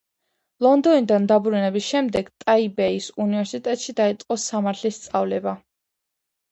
[0.65, 5.57] ლონდონიდან დაბრუნების შემდეგ ტაიბეის უნივერსიტეტში დაიწყო სამართლის სწავლება.